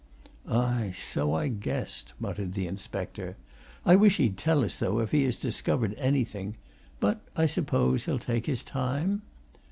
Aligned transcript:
"Aye, 0.49 0.95
so 0.97 1.35
I 1.35 1.47
guessed," 1.49 2.13
muttered 2.19 2.53
the 2.53 2.65
inspector. 2.65 3.37
"I 3.85 3.95
wish 3.95 4.17
he'd 4.17 4.35
tell 4.35 4.65
us, 4.65 4.77
though, 4.77 4.97
if 4.97 5.11
he 5.11 5.25
has 5.25 5.35
discovered 5.35 5.93
anything. 5.99 6.55
But 6.99 7.21
I 7.35 7.45
suppose 7.45 8.05
he'll 8.05 8.17
take 8.17 8.47
his 8.47 8.63
time?" 8.63 9.21